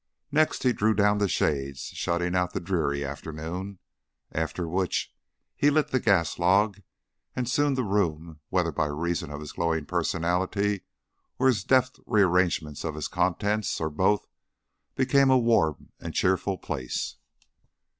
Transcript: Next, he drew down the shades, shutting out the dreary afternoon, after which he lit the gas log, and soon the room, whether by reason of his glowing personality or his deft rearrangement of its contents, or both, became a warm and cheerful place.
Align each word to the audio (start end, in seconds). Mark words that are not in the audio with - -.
Next, 0.31 0.63
he 0.63 0.73
drew 0.73 0.95
down 0.95 1.19
the 1.19 1.27
shades, 1.29 1.79
shutting 1.81 2.35
out 2.35 2.53
the 2.53 2.59
dreary 2.59 3.05
afternoon, 3.05 3.77
after 4.31 4.67
which 4.67 5.13
he 5.55 5.69
lit 5.69 5.89
the 5.89 5.99
gas 5.99 6.39
log, 6.39 6.81
and 7.35 7.47
soon 7.47 7.75
the 7.75 7.83
room, 7.83 8.39
whether 8.49 8.71
by 8.71 8.87
reason 8.87 9.29
of 9.29 9.41
his 9.41 9.51
glowing 9.51 9.85
personality 9.85 10.81
or 11.37 11.45
his 11.45 11.63
deft 11.63 11.99
rearrangement 12.07 12.83
of 12.83 12.97
its 12.97 13.07
contents, 13.07 13.79
or 13.79 13.91
both, 13.91 14.25
became 14.95 15.29
a 15.29 15.37
warm 15.37 15.91
and 15.99 16.15
cheerful 16.15 16.57
place. 16.57 17.17